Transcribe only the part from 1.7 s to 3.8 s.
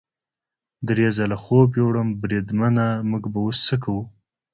یووړم، بریدمنه موږ به اوس څه